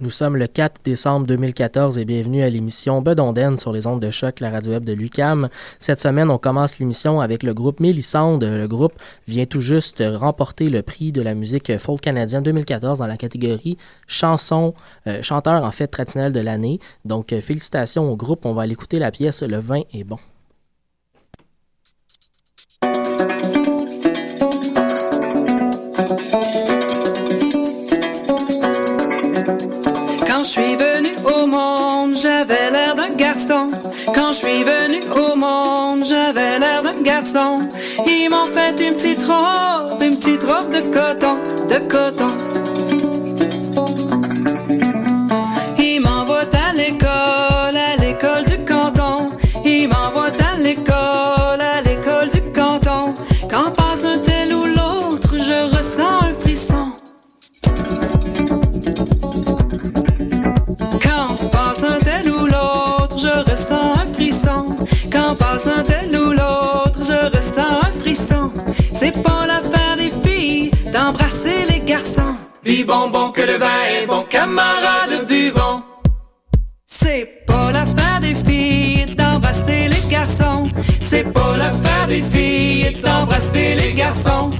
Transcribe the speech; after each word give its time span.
Nous 0.00 0.10
sommes 0.10 0.36
le 0.36 0.46
4 0.46 0.82
décembre 0.84 1.26
2014 1.26 1.98
et 1.98 2.04
bienvenue 2.04 2.44
à 2.44 2.50
l'émission 2.50 3.02
Bedonden 3.02 3.56
sur 3.56 3.72
les 3.72 3.88
ondes 3.88 4.00
de 4.00 4.10
choc, 4.10 4.38
la 4.38 4.48
radio 4.48 4.74
web 4.74 4.84
de 4.84 4.92
Lucam. 4.92 5.48
Cette 5.80 5.98
semaine, 5.98 6.30
on 6.30 6.38
commence 6.38 6.78
l'émission 6.78 7.20
avec 7.20 7.42
le 7.42 7.52
groupe 7.52 7.80
Mélissande. 7.80 8.44
Le 8.44 8.68
groupe 8.68 8.92
vient 9.26 9.44
tout 9.44 9.58
juste 9.58 10.00
remporter 10.06 10.70
le 10.70 10.82
prix 10.82 11.10
de 11.10 11.20
la 11.20 11.34
musique 11.34 11.76
folk 11.78 12.00
canadienne 12.00 12.44
2014 12.44 13.00
dans 13.00 13.08
la 13.08 13.16
catégorie 13.16 13.76
chanson, 14.06 14.72
euh, 15.08 15.20
chanteur 15.20 15.64
en 15.64 15.72
fait 15.72 15.88
traditionnel 15.88 16.32
de 16.32 16.40
l'année. 16.40 16.78
Donc, 17.04 17.32
euh, 17.32 17.40
félicitations 17.40 18.08
au 18.08 18.14
groupe. 18.14 18.46
On 18.46 18.54
va 18.54 18.62
aller 18.62 18.74
écouter 18.74 19.00
la 19.00 19.10
pièce 19.10 19.42
Le 19.42 19.58
vin 19.58 19.82
est 19.92 20.04
bon. 20.04 20.18
Ils 38.28 38.34
m'ont 38.34 38.52
fait 38.52 38.78
une 38.86 38.94
petite 38.94 39.24
robe, 39.24 40.02
une 40.02 40.14
petite 40.14 40.44
robe 40.44 40.70
de 40.70 40.80
coton, 40.92 41.38
de 41.66 41.88
coton. 41.88 42.37
Est 74.48 74.54
bon, 74.54 74.56
camarade 74.56 75.26
buvons. 75.26 75.82
C'est 76.86 77.44
pas 77.46 77.72
l'affaire 77.72 78.20
des 78.20 78.34
filles 78.34 79.14
d'embrasser 79.14 79.88
les 79.88 80.10
garçons. 80.10 80.62
C'est 81.02 81.32
pas 81.32 81.56
l'affaire 81.56 82.06
des 82.08 82.22
filles 82.22 82.92
d'embrasser 83.02 83.74
les 83.74 83.92
garçons. 83.94 84.50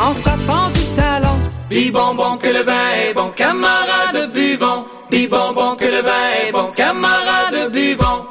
En 0.00 0.14
frappant 0.14 0.70
du 0.70 0.84
talon. 0.94 1.36
Bi 1.68 1.90
bon 1.90 2.14
bon 2.14 2.36
que 2.38 2.48
le 2.48 2.62
vin 2.62 2.88
est 3.02 3.14
bon, 3.14 3.30
camarade 3.30 4.32
buvons. 4.32 4.84
Bi 5.10 5.28
bon 5.28 5.52
bon 5.52 5.76
que 5.76 5.84
le 5.84 6.02
vin 6.02 6.26
est 6.42 6.52
bon, 6.52 6.70
camarade 6.74 7.70
buvons. 7.70 8.24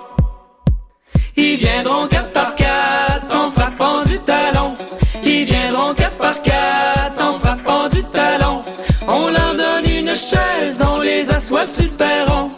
Ils 1.35 1.57
viendront 1.57 2.07
quatre 2.07 2.31
par 2.31 2.55
quatre 2.55 3.29
en 3.33 3.49
frappant 3.51 4.03
du 4.03 4.19
talon. 4.19 4.73
Ils 5.23 5.45
viendront 5.45 5.93
quatre 5.93 6.17
par 6.17 6.41
quatre 6.41 7.17
en 7.21 7.33
frappant 7.33 7.87
du 7.89 8.03
talon. 8.03 8.61
On 9.07 9.29
leur 9.29 9.55
donne 9.55 9.89
une 9.89 10.15
chaise, 10.15 10.83
on 10.85 11.01
les 11.01 11.31
assoit 11.31 11.65
sur 11.65 11.85
le 11.85 11.91
perron. 11.91 12.49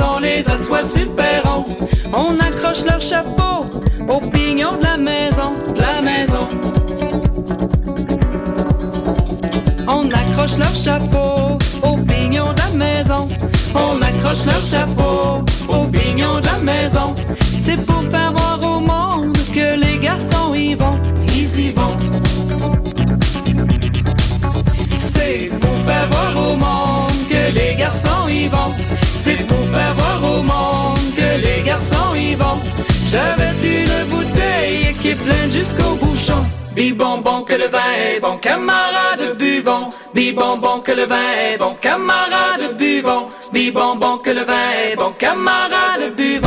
On 0.00 0.20
les 0.20 0.48
assoit 0.48 0.84
sur. 0.84 1.04
On 2.12 2.38
accroche 2.38 2.84
leur 2.84 3.00
chapeau 3.00 3.66
au 4.08 4.20
pignon 4.30 4.70
de 4.78 4.82
la 4.84 4.96
maison, 4.96 5.52
de 5.74 5.80
la 5.80 6.00
maison. 6.02 6.48
On 9.88 10.08
accroche 10.10 10.56
leur 10.58 10.74
chapeau 10.74 11.58
au 11.82 11.96
pignon 12.04 12.52
de 12.52 12.58
la 12.58 12.70
maison. 12.76 13.26
On 13.74 14.00
accroche 14.00 14.44
leur 14.46 14.62
chapeau 14.62 15.44
au 15.68 15.84
pignon 15.86 16.38
de 16.40 16.46
la 16.46 16.58
maison. 16.58 17.14
C'est 17.60 17.84
pour 17.84 18.04
faire 18.04 18.32
voir 18.32 18.60
au 18.62 18.80
monde 18.80 19.36
que 19.52 19.76
les 19.80 19.98
garçons 19.98 20.54
y 20.54 20.74
vont, 20.74 21.00
ils 21.26 21.58
y 21.58 21.72
vont. 21.72 21.96
C'est 24.96 25.48
pour 25.60 25.74
faire 25.86 26.08
voir 26.08 26.50
au 26.50 26.56
monde 26.56 27.28
que 27.28 27.52
les 27.52 27.74
garçons 27.74 28.28
y 28.28 28.46
vont. 28.46 28.93
C'est 29.24 29.46
pour 29.46 29.66
faire 29.70 29.94
voir 29.94 30.20
au 30.22 30.42
monde 30.42 31.14
que 31.16 31.40
les 31.42 31.62
garçons 31.62 32.14
y 32.14 32.34
vont. 32.34 32.60
J'avais 33.06 33.54
une 33.64 34.04
bouteille 34.10 34.92
qui 35.00 35.08
est 35.12 35.14
pleine 35.14 35.50
jusqu'au 35.50 35.94
bouchon. 35.94 36.44
Bi 36.74 36.92
bon 36.92 37.22
bon 37.22 37.40
que 37.40 37.54
le 37.54 37.68
vin 37.68 37.92
est 38.06 38.20
bon, 38.20 38.36
camarade 38.36 39.38
buvons. 39.38 39.88
Bi 40.12 40.32
bon 40.32 40.58
bon 40.58 40.80
que 40.80 40.92
le 40.92 41.06
vin 41.06 41.30
est 41.48 41.56
bon, 41.56 41.70
camarade 41.80 42.76
buvons. 42.76 43.26
Bi 43.50 43.70
bon 43.70 43.96
bon 43.96 44.18
que 44.18 44.28
le 44.28 44.42
vin 44.42 44.70
est 44.90 44.96
bon, 44.96 45.14
camarade 45.18 46.14
buvons. 46.14 46.43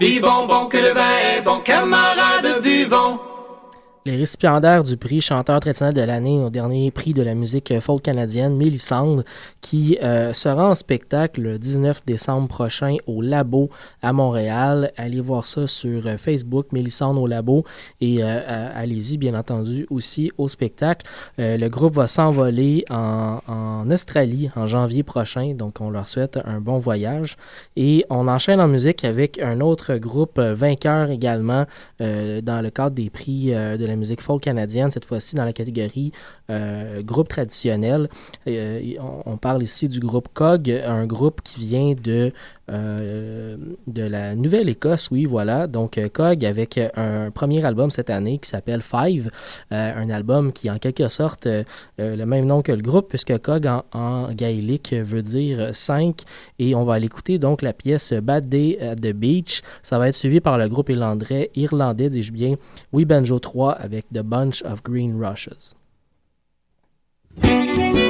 Bibon 0.00 0.46
bon 0.46 0.64
que 0.64 0.78
le 0.78 0.94
vin 0.94 1.18
est 1.36 1.42
bon, 1.42 1.60
camarades 1.60 2.62
buvons. 2.62 3.20
Les 4.06 4.16
récipiendaires 4.16 4.82
du 4.82 4.96
prix 4.96 5.20
chanteur 5.20 5.60
traditionnel 5.60 5.92
de 5.92 6.00
l'année 6.00 6.38
au 6.38 6.48
dernier 6.48 6.90
prix 6.90 7.12
de 7.12 7.20
la 7.20 7.34
musique 7.34 7.78
folk 7.80 8.00
canadienne, 8.00 8.56
Mélissande, 8.56 9.24
qui 9.60 9.98
euh, 10.02 10.32
sera 10.32 10.70
en 10.70 10.74
spectacle 10.74 11.42
le 11.42 11.58
19 11.58 12.06
décembre 12.06 12.48
prochain 12.48 12.96
au 13.06 13.20
Labo 13.20 13.68
à 14.00 14.14
Montréal. 14.14 14.90
Allez 14.96 15.20
voir 15.20 15.44
ça 15.44 15.66
sur 15.66 16.06
euh, 16.06 16.16
Facebook, 16.16 16.68
Mélissande 16.72 17.18
au 17.18 17.26
Labo, 17.26 17.66
et 18.00 18.22
euh, 18.22 18.70
allez-y 18.74 19.18
bien 19.18 19.34
entendu 19.34 19.86
aussi 19.90 20.32
au 20.38 20.48
spectacle. 20.48 21.04
le 21.36 21.68
groupe 21.68 21.92
va 21.92 22.06
s'envoler 22.06 22.86
en, 22.88 23.40
en, 23.46 23.90
Australie 23.90 24.48
en 24.56 24.66
janvier 24.66 25.02
prochain, 25.02 25.52
donc 25.52 25.82
on 25.82 25.90
leur 25.90 26.08
souhaite 26.08 26.38
un 26.46 26.58
bon 26.60 26.78
voyage. 26.78 27.36
Et 27.76 28.06
on 28.08 28.28
enchaîne 28.28 28.62
en 28.62 28.68
musique 28.68 29.04
avec 29.04 29.38
un 29.40 29.60
autre 29.60 29.96
groupe 29.96 30.40
vainqueur 30.40 31.10
également 31.10 31.66
dans 31.98 32.62
le 32.62 32.70
cadre 32.70 32.96
des 32.96 33.10
prix 33.10 33.50
de 33.50 33.89
la 33.89 33.89
musique 33.96 34.20
folk 34.20 34.42
canadienne, 34.42 34.90
cette 34.90 35.04
fois-ci 35.04 35.34
dans 35.34 35.44
la 35.44 35.52
catégorie 35.52 36.12
euh, 36.50 37.02
groupe 37.02 37.28
traditionnel. 37.28 38.08
Euh, 38.48 38.94
on, 39.24 39.36
parle 39.36 39.62
ici 39.62 39.88
du 39.88 40.00
groupe 40.00 40.28
COG, 40.34 40.70
un 40.70 41.06
groupe 41.06 41.42
qui 41.42 41.60
vient 41.60 41.94
de, 41.94 42.32
euh, 42.70 43.56
de 43.86 44.02
la 44.02 44.34
Nouvelle-Écosse, 44.34 45.10
oui, 45.10 45.26
voilà. 45.26 45.68
Donc 45.68 45.98
COG 46.12 46.44
avec 46.44 46.78
un 46.96 47.30
premier 47.30 47.64
album 47.64 47.90
cette 47.90 48.10
année 48.10 48.38
qui 48.38 48.48
s'appelle 48.48 48.82
Five, 48.82 49.30
un 49.70 50.10
album 50.10 50.52
qui 50.52 50.70
en 50.70 50.78
quelque 50.78 51.08
sorte 51.08 51.46
le 51.98 52.24
même 52.24 52.46
nom 52.46 52.62
que 52.62 52.72
le 52.72 52.82
groupe, 52.82 53.08
puisque 53.08 53.38
COG 53.40 53.68
en, 53.92 54.32
gaélique 54.32 54.92
veut 54.92 55.22
dire 55.22 55.68
5. 55.72 56.22
Et 56.58 56.74
on 56.74 56.84
va 56.84 56.98
l'écouter 56.98 57.38
donc 57.38 57.62
la 57.62 57.72
pièce 57.72 58.12
Bad 58.12 58.48
Day 58.48 58.78
at 58.80 58.96
the 58.96 59.12
Beach. 59.12 59.62
Ça 59.82 59.98
va 59.98 60.08
être 60.08 60.16
suivi 60.16 60.40
par 60.40 60.58
le 60.58 60.68
groupe 60.68 60.88
irlandais, 60.88 61.50
irlandais 61.54 62.10
dis-je 62.10 62.32
bien, 62.32 62.56
We 62.92 63.06
Banjo 63.06 63.38
3 63.38 63.72
avec 63.72 64.06
The 64.12 64.22
Bunch 64.22 64.62
of 64.64 64.82
Green 64.82 65.22
Rushes. 65.22 65.79
Thank 67.36 67.98
you. 67.98 68.09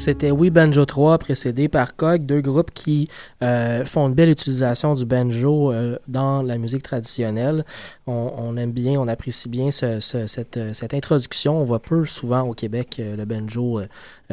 C'était 0.00 0.30
Oui 0.30 0.48
Banjo 0.48 0.86
3, 0.86 1.18
précédé 1.18 1.68
par 1.68 1.94
Cog, 1.94 2.24
deux 2.24 2.40
groupes 2.40 2.70
qui 2.70 3.06
euh, 3.44 3.84
font 3.84 4.08
une 4.08 4.14
belle 4.14 4.30
utilisation 4.30 4.94
du 4.94 5.04
banjo 5.04 5.70
euh, 5.72 5.98
dans 6.08 6.40
la 6.40 6.56
musique 6.56 6.82
traditionnelle. 6.82 7.66
On, 8.06 8.56
aime 8.56 8.72
bien, 8.72 8.98
on 8.98 9.08
apprécie 9.08 9.50
bien 9.50 9.70
ce, 9.70 10.00
ce, 10.00 10.26
cette, 10.26 10.58
cette, 10.72 10.94
introduction. 10.94 11.60
On 11.60 11.64
voit 11.64 11.82
peu 11.82 12.06
souvent 12.06 12.48
au 12.48 12.54
Québec 12.54 12.96
euh, 12.98 13.14
le 13.14 13.26
banjo, 13.26 13.82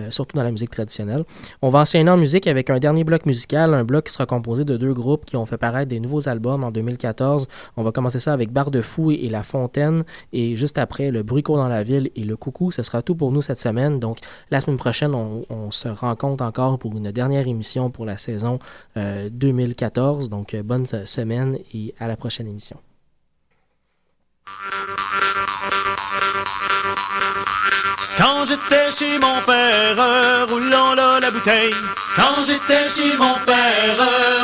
surtout 0.10 0.38
dans 0.38 0.44
la 0.44 0.52
musique 0.52 0.70
traditionnelle. 0.70 1.24
On 1.62 1.70
va 1.70 1.80
enchaîner 1.80 2.10
en 2.10 2.18
musique 2.18 2.48
avec 2.48 2.70
un 2.70 2.80
dernier 2.80 3.04
bloc 3.04 3.26
musical, 3.26 3.74
un 3.74 3.84
bloc 3.84 4.06
qui 4.06 4.14
sera 4.14 4.26
composé 4.26 4.66
de 4.66 4.78
deux 4.78 4.94
groupes 4.94 5.26
qui 5.26 5.38
ont 5.38 5.46
fait 5.46 5.58
paraître 5.58 5.90
des 5.90 6.00
nouveaux 6.00 6.28
albums 6.30 6.64
en 6.64 6.72
2014. 6.72 7.48
On 7.78 7.84
va 7.84 7.92
commencer 7.92 8.20
ça 8.20 8.34
avec 8.34 8.52
Barre 8.52 8.72
de 8.72 8.82
Fou 8.82 9.12
et 9.12 9.30
La 9.30 9.44
Fontaine, 9.44 10.04
et 10.34 10.56
juste 10.56 10.78
après, 10.78 11.12
Le 11.12 11.24
Bruco 11.24 11.56
dans 11.56 11.68
la 11.68 11.84
ville 11.84 12.12
et 12.16 12.24
Le 12.24 12.36
Coucou. 12.38 12.72
Ce 12.72 12.84
sera 12.84 13.02
tout 13.02 13.16
pour 13.16 13.32
nous 13.32 13.42
cette 13.42 13.60
semaine. 13.60 14.00
Donc, 14.00 14.20
la 14.52 14.62
semaine 14.62 14.78
prochaine, 14.78 15.14
on, 15.14 15.46
on 15.50 15.72
se 15.72 15.88
rencontre 15.88 16.44
encore 16.44 16.80
pour 16.80 16.96
une 16.96 17.12
dernière 17.12 17.48
émission 17.48 17.90
pour 17.90 18.06
la 18.06 18.18
saison 18.18 18.60
euh, 18.98 19.30
2014. 19.32 20.30
Donc, 20.30 20.54
euh, 20.54 20.64
bonne 20.64 20.86
semaine 20.86 21.58
et 21.74 21.94
à 22.00 22.08
la 22.08 22.16
prochaine 22.16 22.48
émission. 22.48 22.78
Quand 28.18 28.46
j'étais 28.48 28.90
chez 28.98 29.20
mon 29.20 29.42
père, 29.46 30.48
roulant 30.50 30.96
là 30.96 31.20
la 31.20 31.30
bouteille. 31.30 31.74
Quand 32.16 32.44
j'étais 32.46 32.90
chez 32.90 33.16
mon 33.16 33.36
père, 33.46 33.98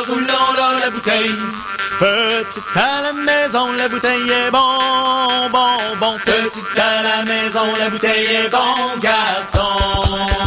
roulant 0.08 0.34
la 0.80 0.90
bouteille. 0.90 1.34
Petite 1.98 2.76
à 2.76 3.02
la 3.02 3.12
maison, 3.12 3.72
la 3.72 3.88
bouteille 3.88 4.30
est 4.30 4.50
bon, 4.50 5.48
bon, 5.52 5.96
bon. 6.00 6.18
Petite 6.24 6.78
à 6.78 7.02
la 7.02 7.24
maison, 7.24 7.74
la 7.78 7.90
bouteille 7.90 8.26
est 8.44 8.48
bon, 8.48 8.98
garçon. 9.00 10.43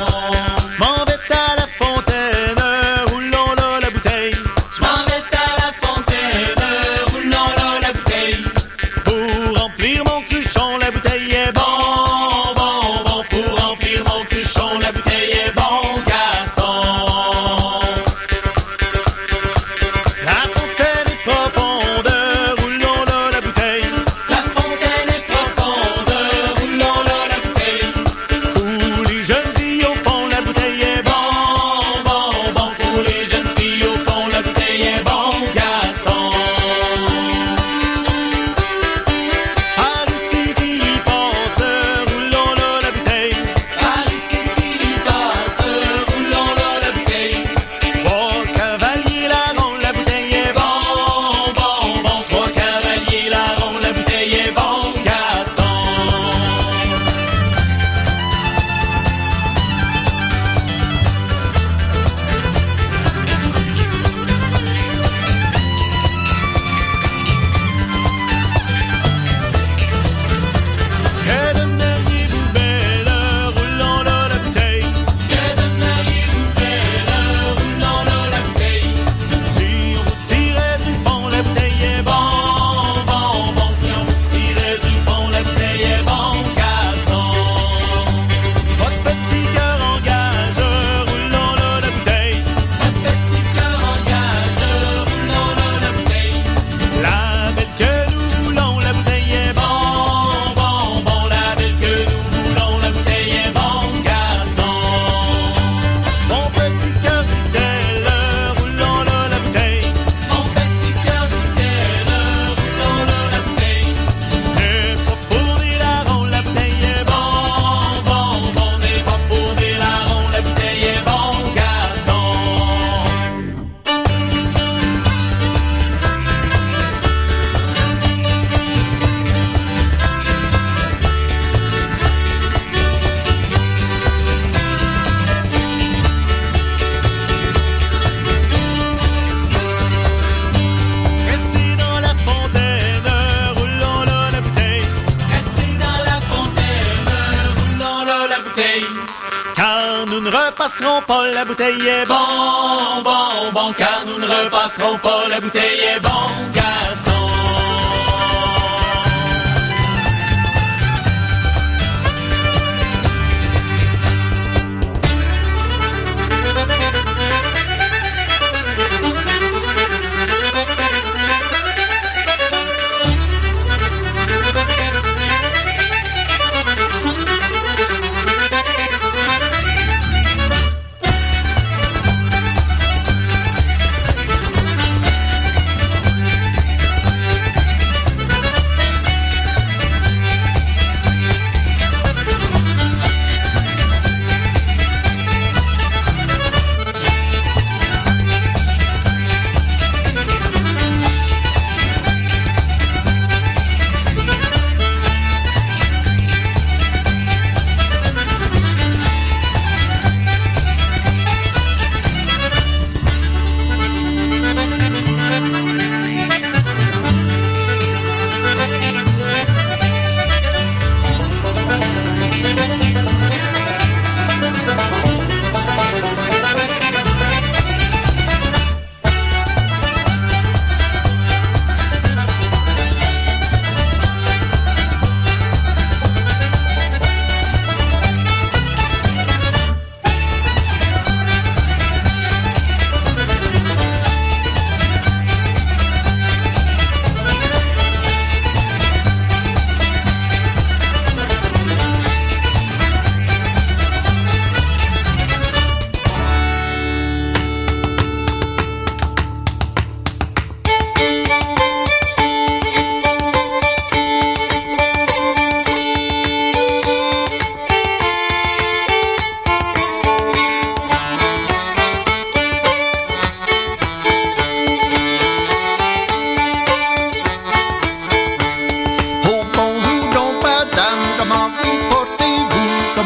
passeront 154.77 154.97
pas, 154.99 155.27
la 155.29 155.39
bouteille 155.39 155.79
est 155.95 155.99
bonne. 155.99 156.16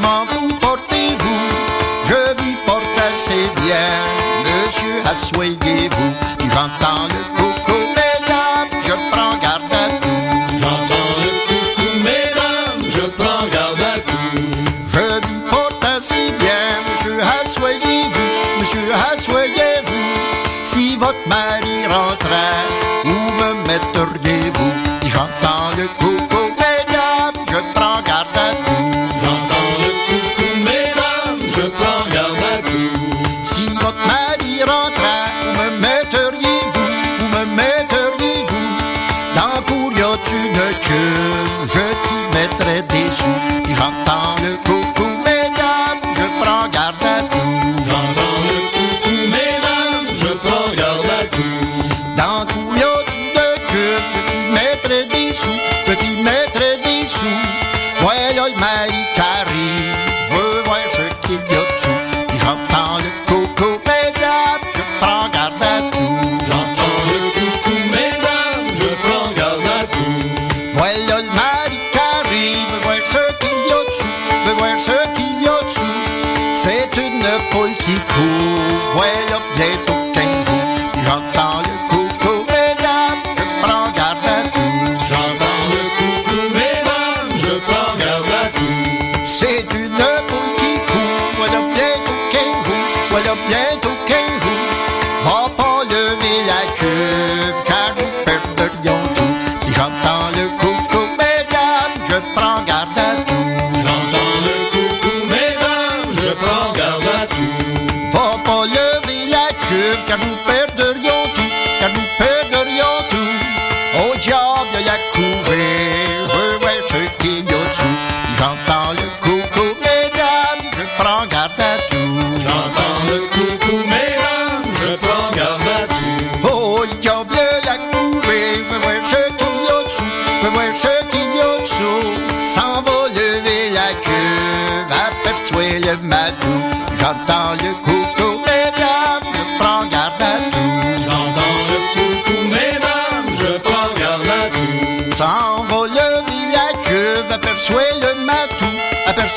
comment 0.01 0.25
vous 0.25 0.53
portez-vous? 0.59 1.41
Je 2.05 2.43
m'y 2.43 2.55
porte 2.65 2.83
assez 3.09 3.49
bien, 3.61 3.89
monsieur, 4.65 5.01
asseyez-vous. 5.05 6.13
J'entends 6.53 7.07
le 7.07 7.21
coucou, 7.37 7.79
mesdames, 7.99 8.71
je 8.83 8.93
prends 9.11 9.37
garde 9.37 9.71
à 9.71 9.87
tout. 10.01 10.57
J'entends 10.59 11.13
le 11.23 11.31
coucou, 11.47 11.89
mesdames, 12.03 12.83
je 12.89 13.01
prends 13.01 13.47
garde 13.47 13.81
à 13.81 13.99
tout. 13.99 14.41
Je 14.93 15.27
m'y 15.27 15.39
porte 15.49 15.85
assez 15.85 16.31
bien, 16.39 16.63
monsieur, 16.87 17.21
asseyez-vous, 17.21 18.59
monsieur, 18.59 18.93
asseyez-vous. 19.13 20.07
Si 20.65 20.95
votre 20.97 21.27
mari 21.27 21.85
rentrait, 21.87 23.00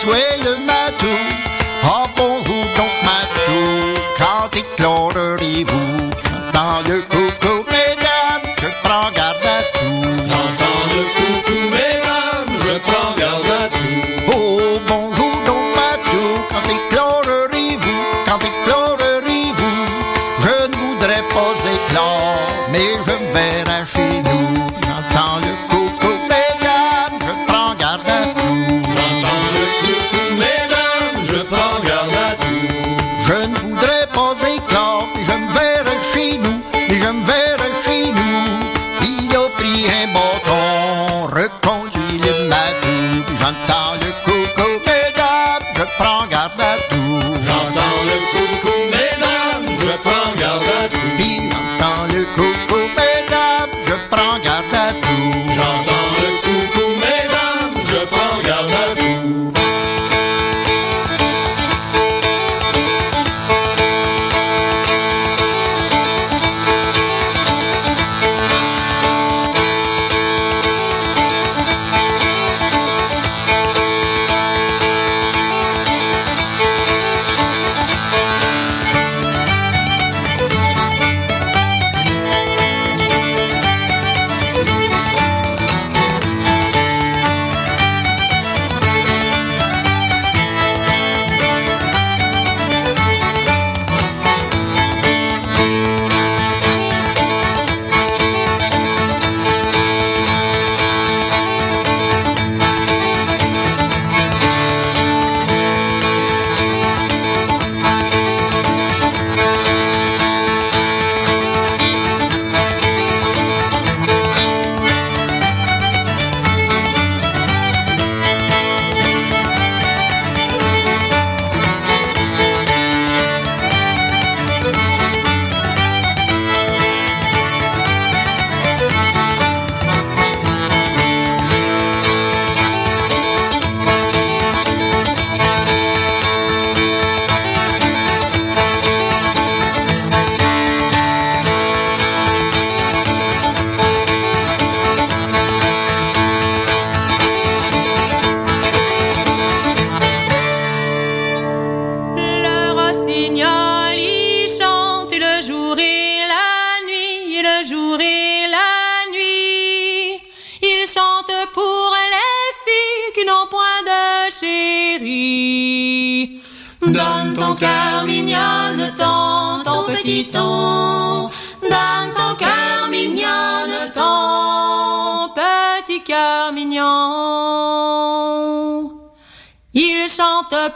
souhait 0.01 0.39
le 0.43 0.57
matou. 0.67 1.19
Oh 1.85 2.07
bonjour 2.17 2.65
donc 2.79 2.95
matou, 3.05 3.65
quand 4.19 4.49
il 4.57 4.65
clore 4.77 5.34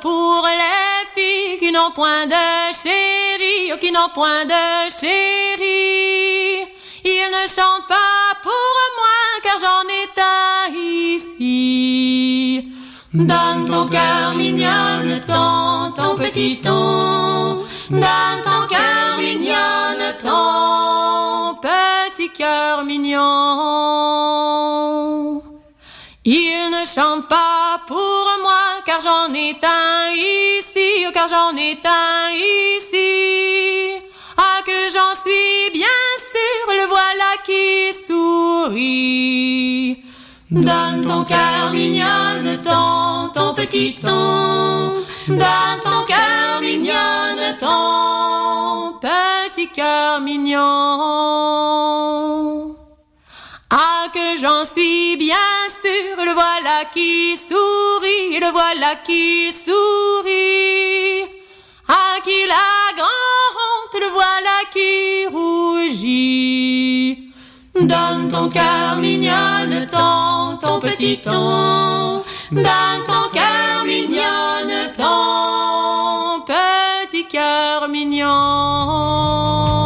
Pour 0.00 0.44
les 0.44 1.06
filles 1.14 1.56
qui 1.60 1.70
n'ont 1.70 1.92
point 1.92 2.26
de 2.26 2.72
chéri, 2.72 3.70
oh, 3.72 3.76
qui 3.80 3.92
n'ont 3.92 4.08
point 4.12 4.44
de 4.44 4.90
chéri. 4.90 6.66
Il 7.04 7.30
ne 7.30 7.46
chante 7.46 7.86
pas 7.86 8.34
pour 8.42 8.74
moi, 8.98 9.40
car 9.44 9.56
j'en 9.58 9.86
ai 9.88 10.08
un 10.20 10.72
ici. 11.14 12.68
Donne 13.14 13.68
ton 13.68 13.86
cœur 13.86 14.34
mignonne, 14.34 15.22
ton, 15.28 15.92
ton 15.92 16.16
petit 16.16 16.60
ton. 16.60 17.62
Donne 17.88 18.42
ton 18.44 18.66
cœur 18.68 19.16
mignonne, 19.18 20.16
ton 20.24 21.54
petit 21.62 22.30
cœur 22.30 22.84
mignon. 22.84 23.18
Il 26.24 26.70
ne 26.70 26.84
chante 26.84 27.28
pas 27.28 27.80
pour 27.86 28.26
moi, 28.42 28.67
car 28.88 29.00
j'en 29.02 29.34
ai 29.34 29.54
un 29.62 30.10
ici, 30.14 31.04
oh, 31.06 31.10
car 31.12 31.28
j'en 31.28 31.54
ai 31.58 31.78
un 31.84 32.30
ici. 32.32 34.00
Ah, 34.38 34.62
que 34.64 34.78
j'en 34.94 35.14
suis 35.22 35.70
bien 35.74 36.00
sûr, 36.32 36.64
le 36.78 36.86
voilà 36.88 37.36
qui 37.44 37.92
sourit. 38.06 40.02
Donne 40.50 41.02
ton 41.02 41.22
cœur 41.24 41.70
mignonne, 41.74 42.62
ton, 42.64 43.28
ton 43.34 43.52
petit 43.52 43.98
ton. 44.00 44.94
Donne 45.28 45.80
ton 45.84 46.06
cœur 46.06 46.60
mignonne, 46.62 47.58
ton 47.60 48.94
petit 49.02 49.68
cœur 49.68 50.22
mignon. 50.22 50.58
Ah, 53.70 54.06
que 54.14 54.38
j'en 54.40 54.64
suis 54.64 55.16
bien 55.18 55.36
sûr, 55.68 56.24
le 56.24 56.32
voilà 56.32 56.86
qui 56.90 57.36
sourit, 57.36 58.40
le 58.40 58.50
voilà 58.50 58.96
qui 59.04 59.52
sourit. 59.52 61.28
Ah, 61.86 62.16
qu'il 62.24 62.50
a 62.50 62.94
grand 62.96 63.52
honte, 63.60 64.00
le 64.00 64.08
voilà 64.10 64.64
qui 64.72 65.26
rougit. 65.26 66.48
Donne 67.74 68.30
ton 68.30 68.48
cœur 68.48 68.96
mignonne, 68.96 69.86
ton, 69.90 70.56
ton 70.56 70.80
petit 70.80 71.18
ton. 71.18 72.22
Donne 72.50 73.04
ton 73.06 73.28
cœur 73.34 73.84
mignonne, 73.84 74.94
ton 74.96 76.40
petit 76.46 77.26
cœur 77.26 77.86
mignon. 77.90 79.77